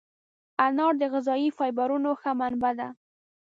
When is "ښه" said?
2.21-2.31